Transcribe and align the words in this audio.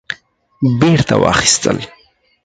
بیرته 0.79 1.15
واخیستل 1.23 1.77